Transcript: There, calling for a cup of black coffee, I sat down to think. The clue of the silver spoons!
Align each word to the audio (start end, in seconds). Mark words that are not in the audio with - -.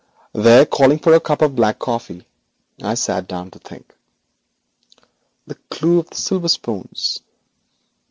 There, 0.33 0.65
calling 0.65 0.97
for 0.97 1.13
a 1.13 1.19
cup 1.19 1.43
of 1.43 1.55
black 1.55 1.77
coffee, 1.77 2.25
I 2.81 2.95
sat 2.95 3.27
down 3.27 3.51
to 3.51 3.59
think. 3.59 3.93
The 5.45 5.53
clue 5.69 5.99
of 5.99 6.09
the 6.09 6.15
silver 6.15 6.49
spoons! 6.49 7.21